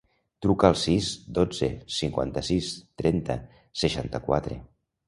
Truca 0.45 0.69
al 0.71 0.77
sis, 0.83 1.09
dotze, 1.39 1.69
cinquanta-sis, 1.99 2.73
trenta, 3.05 3.39
seixanta-quatre. 3.85 4.61